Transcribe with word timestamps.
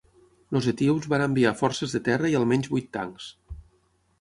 Els 0.59 0.69
etíops 0.71 1.09
van 1.11 1.23
enviar 1.25 1.51
forces 1.59 1.93
de 1.97 2.01
terra 2.09 2.33
i 2.33 2.39
almenys 2.41 2.73
vuit 2.73 2.89
tancs. 2.99 3.29